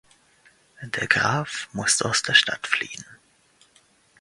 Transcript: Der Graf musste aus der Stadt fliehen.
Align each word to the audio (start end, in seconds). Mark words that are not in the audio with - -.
Der 0.81 1.05
Graf 1.05 1.69
musste 1.73 2.05
aus 2.05 2.23
der 2.23 2.33
Stadt 2.33 2.65
fliehen. 2.65 3.05